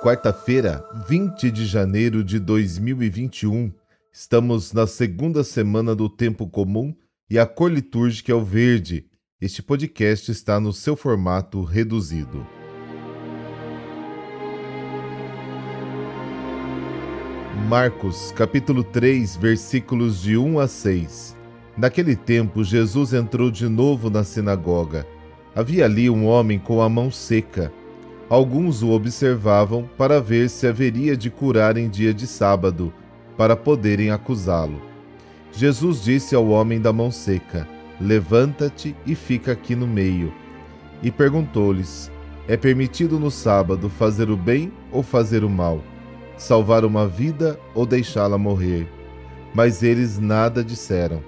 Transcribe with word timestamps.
Quarta-feira, 0.00 0.84
20 1.08 1.50
de 1.50 1.66
janeiro 1.66 2.22
de 2.22 2.38
2021. 2.38 3.72
Estamos 4.12 4.72
na 4.72 4.86
segunda 4.86 5.42
semana 5.42 5.92
do 5.92 6.08
tempo 6.08 6.46
comum 6.46 6.94
e 7.28 7.36
a 7.36 7.44
cor 7.44 7.68
litúrgica 7.68 8.30
é 8.30 8.34
o 8.34 8.44
verde. 8.44 9.06
Este 9.40 9.60
podcast 9.60 10.30
está 10.30 10.60
no 10.60 10.72
seu 10.72 10.94
formato 10.94 11.64
reduzido. 11.64 12.46
Marcos, 17.68 18.30
capítulo 18.36 18.84
3, 18.84 19.34
versículos 19.36 20.22
de 20.22 20.36
1 20.36 20.60
a 20.60 20.68
6. 20.68 21.36
Naquele 21.76 22.14
tempo, 22.14 22.62
Jesus 22.62 23.12
entrou 23.12 23.50
de 23.50 23.68
novo 23.68 24.08
na 24.08 24.22
sinagoga. 24.22 25.04
Havia 25.56 25.86
ali 25.86 26.08
um 26.08 26.24
homem 26.24 26.56
com 26.56 26.80
a 26.80 26.88
mão 26.88 27.10
seca. 27.10 27.72
Alguns 28.28 28.82
o 28.82 28.90
observavam 28.90 29.88
para 29.96 30.20
ver 30.20 30.50
se 30.50 30.66
haveria 30.66 31.16
de 31.16 31.30
curar 31.30 31.76
em 31.76 31.88
dia 31.88 32.12
de 32.12 32.26
sábado, 32.26 32.92
para 33.36 33.56
poderem 33.56 34.10
acusá-lo. 34.10 34.82
Jesus 35.52 36.02
disse 36.02 36.34
ao 36.34 36.48
homem 36.48 36.80
da 36.80 36.92
mão 36.92 37.10
seca: 37.10 37.66
Levanta-te 38.00 38.94
e 39.06 39.14
fica 39.14 39.52
aqui 39.52 39.74
no 39.74 39.86
meio. 39.86 40.32
E 41.02 41.10
perguntou-lhes: 41.10 42.10
É 42.46 42.56
permitido 42.56 43.18
no 43.18 43.30
sábado 43.30 43.88
fazer 43.88 44.30
o 44.30 44.36
bem 44.36 44.72
ou 44.92 45.02
fazer 45.02 45.42
o 45.42 45.48
mal? 45.48 45.82
salvar 46.38 46.84
uma 46.84 47.06
vida 47.06 47.58
ou 47.74 47.84
deixá-la 47.84 48.38
morrer. 48.38 48.86
Mas 49.52 49.82
eles 49.82 50.18
nada 50.18 50.62
disseram. 50.62 51.22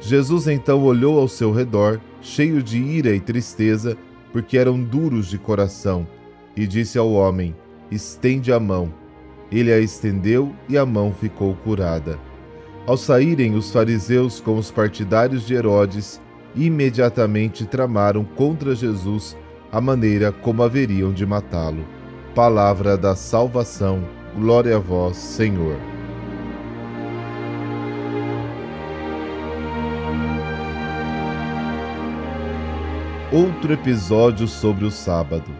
Jesus 0.00 0.46
então 0.46 0.82
olhou 0.82 1.18
ao 1.18 1.28
seu 1.28 1.52
redor, 1.52 2.00
cheio 2.20 2.62
de 2.62 2.78
ira 2.78 3.14
e 3.14 3.20
tristeza, 3.20 3.96
porque 4.32 4.58
eram 4.58 4.82
duros 4.82 5.28
de 5.28 5.38
coração, 5.38 6.06
e 6.56 6.66
disse 6.66 6.98
ao 6.98 7.12
homem: 7.12 7.54
Estende 7.90 8.52
a 8.52 8.60
mão. 8.60 8.92
Ele 9.50 9.72
a 9.72 9.78
estendeu 9.78 10.52
e 10.68 10.78
a 10.78 10.86
mão 10.86 11.12
ficou 11.12 11.54
curada. 11.56 12.18
Ao 12.86 12.96
saírem 12.96 13.54
os 13.54 13.70
fariseus 13.70 14.40
com 14.40 14.56
os 14.56 14.70
partidários 14.70 15.46
de 15.46 15.54
Herodes, 15.54 16.20
imediatamente 16.56 17.66
tramaram 17.66 18.24
contra 18.24 18.74
Jesus 18.74 19.36
a 19.70 19.80
maneira 19.80 20.32
como 20.32 20.62
haveriam 20.62 21.12
de 21.12 21.24
matá-lo. 21.26 21.84
Palavra 22.34 22.96
da 22.96 23.14
salvação 23.14 24.02
Glória 24.34 24.76
a 24.76 24.78
vós, 24.78 25.18
Senhor. 25.18 25.76
Outro 33.30 33.74
episódio 33.74 34.48
sobre 34.48 34.86
o 34.86 34.90
sábado. 34.90 35.52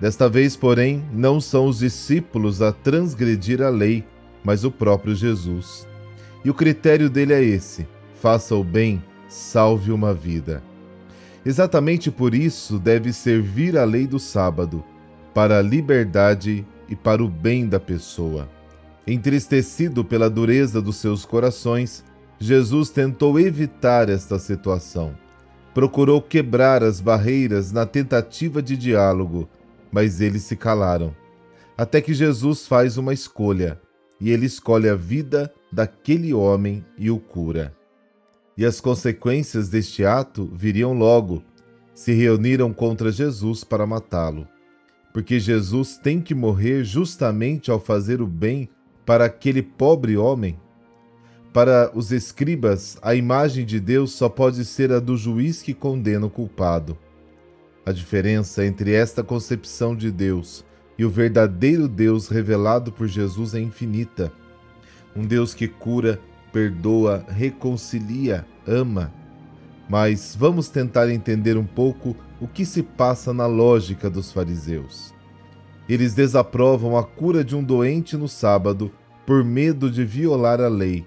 Desta 0.00 0.28
vez, 0.28 0.56
porém, 0.56 1.04
não 1.12 1.40
são 1.40 1.66
os 1.66 1.78
discípulos 1.78 2.60
a 2.60 2.70
transgredir 2.70 3.62
a 3.62 3.68
lei, 3.68 4.04
mas 4.44 4.64
o 4.64 4.70
próprio 4.70 5.14
Jesus. 5.14 5.86
E 6.44 6.50
o 6.50 6.54
critério 6.54 7.08
dele 7.08 7.32
é 7.32 7.42
esse: 7.42 7.86
faça 8.20 8.54
o 8.54 8.62
bem, 8.62 9.02
salve 9.28 9.90
uma 9.90 10.12
vida. 10.12 10.62
Exatamente 11.44 12.10
por 12.10 12.34
isso 12.34 12.78
deve 12.78 13.12
servir 13.12 13.78
a 13.78 13.84
lei 13.84 14.06
do 14.06 14.18
sábado, 14.18 14.84
para 15.32 15.58
a 15.58 15.62
liberdade 15.62 16.66
e 16.88 16.96
para 16.96 17.22
o 17.22 17.28
bem 17.28 17.68
da 17.68 17.80
pessoa. 17.80 18.48
Entristecido 19.06 20.04
pela 20.04 20.28
dureza 20.28 20.82
dos 20.82 20.96
seus 20.96 21.24
corações, 21.24 22.04
Jesus 22.38 22.90
tentou 22.90 23.38
evitar 23.38 24.08
esta 24.08 24.38
situação. 24.38 25.14
Procurou 25.72 26.20
quebrar 26.20 26.82
as 26.82 27.00
barreiras 27.00 27.70
na 27.70 27.86
tentativa 27.86 28.60
de 28.60 28.76
diálogo, 28.76 29.48
mas 29.96 30.20
eles 30.20 30.42
se 30.42 30.54
calaram. 30.54 31.16
Até 31.74 32.02
que 32.02 32.12
Jesus 32.12 32.66
faz 32.66 32.98
uma 32.98 33.14
escolha, 33.14 33.80
e 34.20 34.30
ele 34.30 34.44
escolhe 34.44 34.90
a 34.90 34.94
vida 34.94 35.50
daquele 35.72 36.34
homem 36.34 36.84
e 36.98 37.10
o 37.10 37.18
cura. 37.18 37.74
E 38.58 38.66
as 38.66 38.78
consequências 38.78 39.70
deste 39.70 40.04
ato 40.04 40.50
viriam 40.54 40.92
logo. 40.92 41.42
Se 41.94 42.12
reuniram 42.12 42.74
contra 42.74 43.10
Jesus 43.10 43.64
para 43.64 43.86
matá-lo 43.86 44.46
porque 45.16 45.40
Jesus 45.40 45.96
tem 45.96 46.20
que 46.20 46.34
morrer 46.34 46.84
justamente 46.84 47.70
ao 47.70 47.80
fazer 47.80 48.20
o 48.20 48.26
bem 48.26 48.68
para 49.06 49.24
aquele 49.24 49.62
pobre 49.62 50.14
homem? 50.14 50.60
Para 51.54 51.90
os 51.94 52.12
escribas, 52.12 52.98
a 53.00 53.14
imagem 53.14 53.64
de 53.64 53.80
Deus 53.80 54.12
só 54.12 54.28
pode 54.28 54.62
ser 54.62 54.92
a 54.92 55.00
do 55.00 55.16
juiz 55.16 55.62
que 55.62 55.72
condena 55.72 56.26
o 56.26 56.30
culpado. 56.30 56.98
A 57.86 57.92
diferença 57.92 58.66
entre 58.66 58.92
esta 58.92 59.22
concepção 59.22 59.94
de 59.94 60.10
Deus 60.10 60.64
e 60.98 61.04
o 61.04 61.08
verdadeiro 61.08 61.86
Deus 61.86 62.26
revelado 62.26 62.90
por 62.90 63.06
Jesus 63.06 63.54
é 63.54 63.60
infinita. 63.60 64.32
Um 65.14 65.24
Deus 65.24 65.54
que 65.54 65.68
cura, 65.68 66.20
perdoa, 66.52 67.24
reconcilia, 67.28 68.44
ama. 68.66 69.14
Mas 69.88 70.34
vamos 70.36 70.68
tentar 70.68 71.08
entender 71.10 71.56
um 71.56 71.64
pouco 71.64 72.16
o 72.40 72.48
que 72.48 72.66
se 72.66 72.82
passa 72.82 73.32
na 73.32 73.46
lógica 73.46 74.10
dos 74.10 74.32
fariseus. 74.32 75.14
Eles 75.88 76.12
desaprovam 76.12 76.96
a 76.98 77.04
cura 77.04 77.44
de 77.44 77.54
um 77.54 77.62
doente 77.62 78.16
no 78.16 78.26
sábado 78.26 78.90
por 79.24 79.44
medo 79.44 79.88
de 79.88 80.04
violar 80.04 80.60
a 80.60 80.66
lei, 80.66 81.06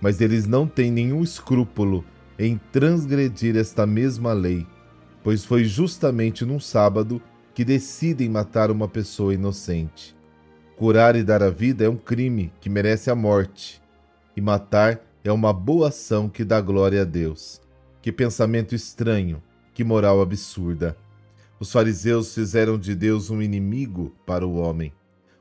mas 0.00 0.20
eles 0.20 0.46
não 0.46 0.68
têm 0.68 0.92
nenhum 0.92 1.24
escrúpulo 1.24 2.04
em 2.38 2.56
transgredir 2.70 3.56
esta 3.56 3.84
mesma 3.84 4.32
lei, 4.32 4.64
pois 5.22 5.44
foi 5.44 5.64
justamente 5.64 6.44
num 6.44 6.60
sábado 6.60 7.20
que 7.54 7.64
decidem 7.64 8.28
matar 8.28 8.70
uma 8.70 8.88
pessoa 8.88 9.34
inocente. 9.34 10.16
Curar 10.76 11.14
e 11.14 11.22
dar 11.22 11.42
a 11.42 11.50
vida 11.50 11.84
é 11.84 11.88
um 11.88 11.96
crime 11.96 12.52
que 12.60 12.70
merece 12.70 13.10
a 13.10 13.14
morte, 13.14 13.82
e 14.36 14.40
matar 14.40 15.00
é 15.22 15.30
uma 15.30 15.52
boa 15.52 15.88
ação 15.88 16.28
que 16.28 16.44
dá 16.44 16.60
glória 16.60 17.02
a 17.02 17.04
Deus. 17.04 17.60
Que 18.00 18.10
pensamento 18.10 18.74
estranho, 18.74 19.42
que 19.74 19.84
moral 19.84 20.22
absurda. 20.22 20.96
Os 21.58 21.70
fariseus 21.70 22.34
fizeram 22.34 22.78
de 22.78 22.94
Deus 22.94 23.28
um 23.28 23.42
inimigo 23.42 24.16
para 24.24 24.46
o 24.46 24.54
homem, 24.54 24.90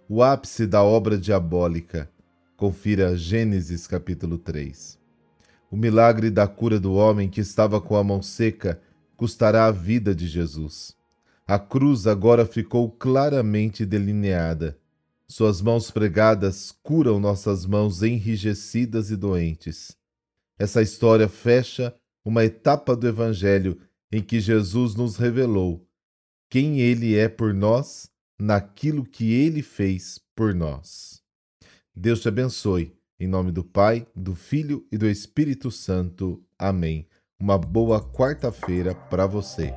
o 0.10 0.22
ápice 0.22 0.68
da 0.68 0.84
obra 0.84 1.18
diabólica. 1.18 2.10
Confira 2.58 3.16
Gênesis 3.16 3.88
capítulo 3.88 4.38
3. 4.38 5.00
O 5.72 5.78
milagre 5.78 6.30
da 6.30 6.46
cura 6.46 6.78
do 6.78 6.94
homem 6.96 7.30
que 7.30 7.40
estava 7.40 7.80
com 7.80 7.96
a 7.96 8.04
mão 8.04 8.22
seca 8.22 8.82
custará 9.20 9.66
a 9.66 9.72
vida 9.72 10.16
de 10.16 10.26
Jesus. 10.26 10.96
A 11.46 11.60
cruz 11.60 12.08
agora 12.08 12.46
ficou 12.46 12.90
claramente 12.90 13.86
delineada. 13.86 14.80
Suas 15.28 15.62
mãos 15.62 15.92
pregadas 15.92 16.72
curam 16.82 17.20
nossas 17.20 17.66
mãos 17.66 18.02
enrijecidas 18.02 19.12
e 19.12 19.18
doentes. 19.18 19.98
Essa 20.58 20.82
história 20.82 21.28
fecha 21.28 21.94
uma 22.24 22.46
etapa 22.46 22.96
do 22.96 23.10
Evangelho 23.10 23.78
em 24.10 24.24
que 24.24 24.40
Jesus 24.40 24.96
nos 24.96 25.18
revelou 25.18 25.86
quem 26.50 26.80
Ele 26.80 27.18
é 27.18 27.28
por 27.28 27.54
nós, 27.54 28.10
naquilo 28.40 29.04
que 29.04 29.34
Ele 29.34 29.62
fez 29.62 30.18
por 30.34 30.56
nós. 30.56 31.22
Deus 31.94 32.22
te 32.22 32.30
abençoe. 32.30 32.98
Em 33.20 33.28
nome 33.28 33.52
do 33.52 33.66
Pai, 33.66 34.08
do 34.16 34.34
Filho 34.34 34.88
e 34.90 34.98
do 34.98 35.06
Espírito 35.06 35.70
Santo. 35.70 36.42
Amém. 36.58 37.09
Uma 37.42 37.58
boa 37.58 38.02
quarta-feira 38.02 38.94
para 38.94 39.26
você. 39.26 39.74